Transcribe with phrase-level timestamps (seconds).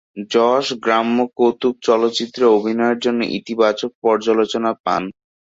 [0.31, 5.03] যশ গ্রাম্য কৌতুক চলচ্চিত্রে অভিনয়ের জন্য ইতিবাচক পর্যালোচনা পান।